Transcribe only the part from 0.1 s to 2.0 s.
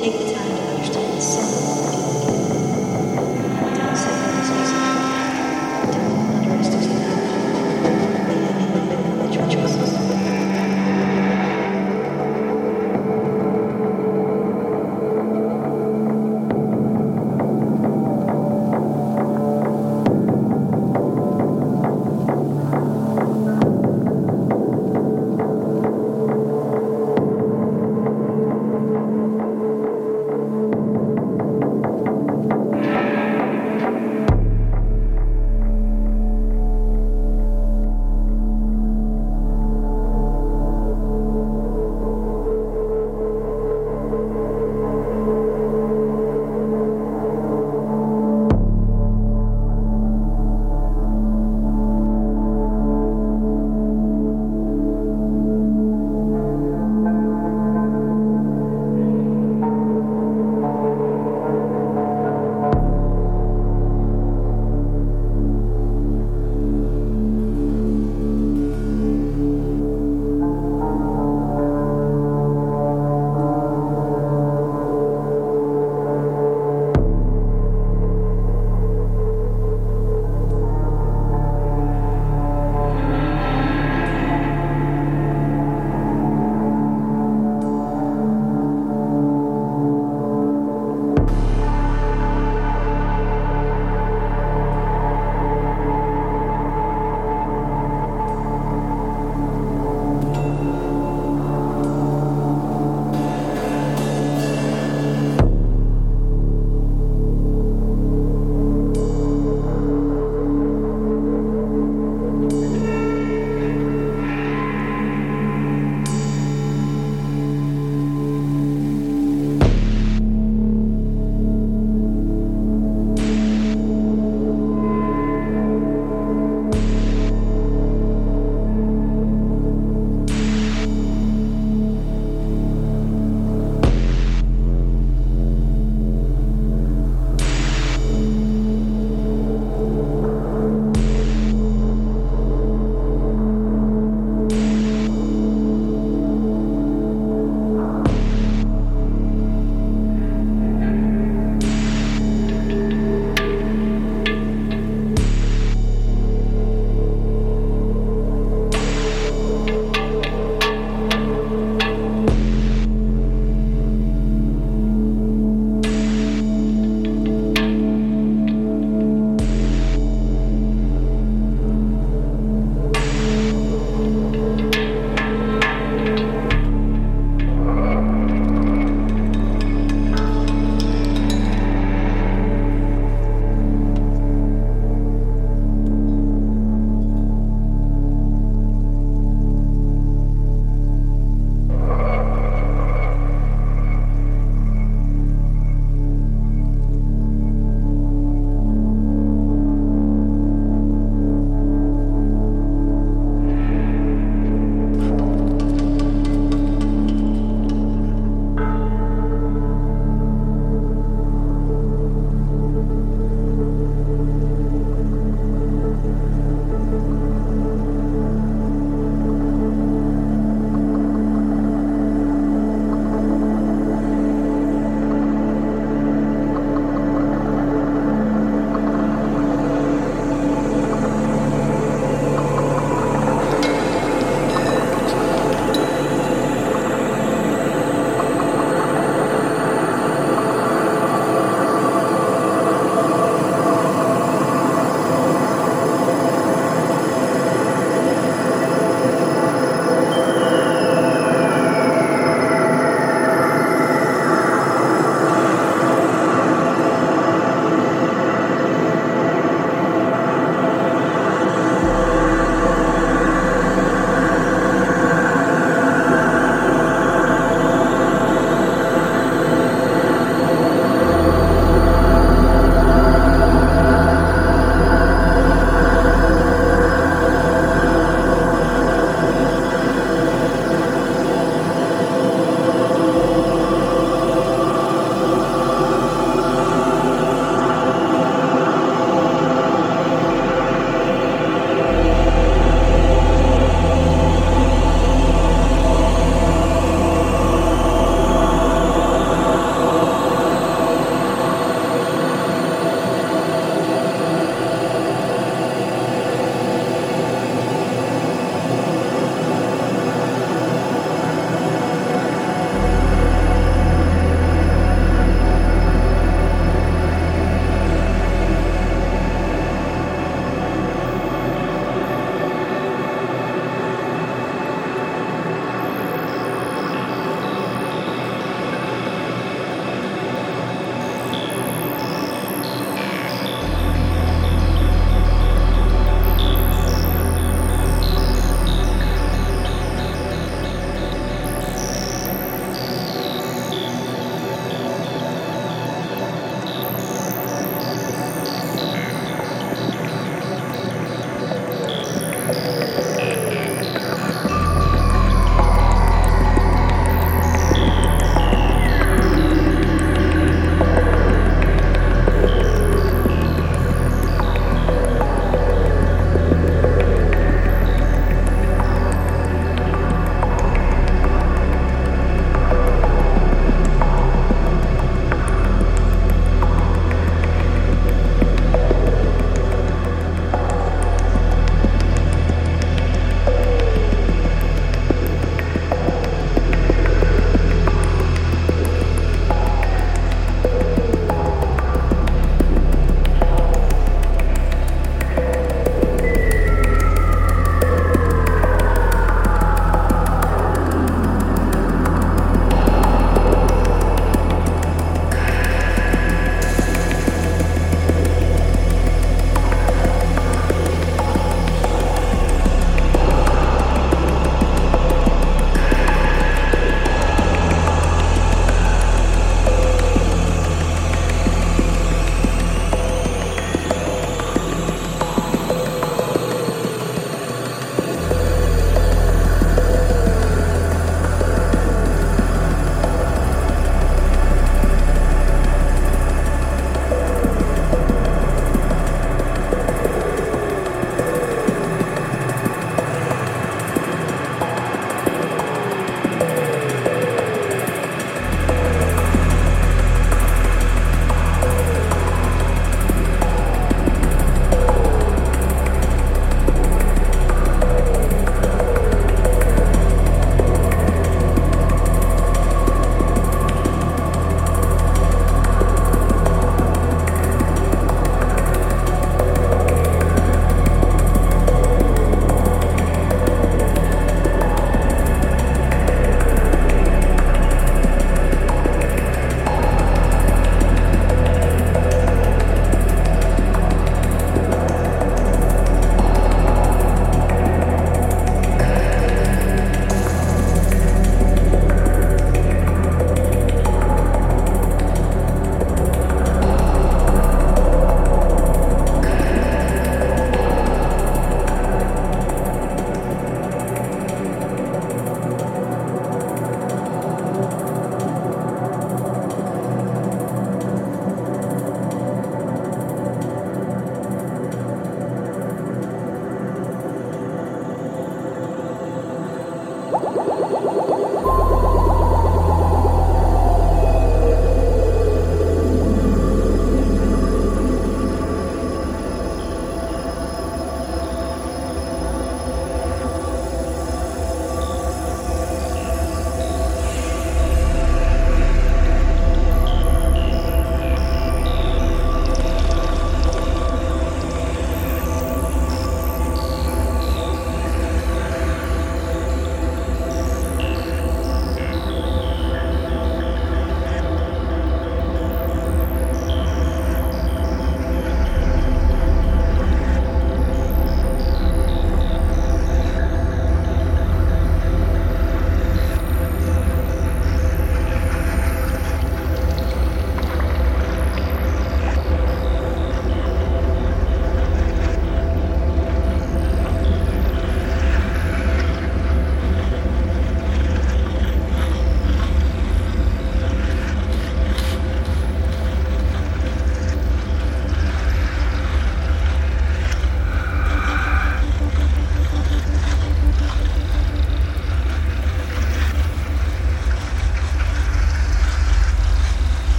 the time to understand the